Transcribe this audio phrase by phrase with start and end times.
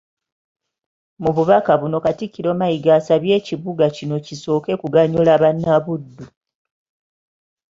[1.21, 6.25] Mu bubaka buno Katikkiro Mayiga asabye ekibuga kino kisooke kuganyula bannabuddu.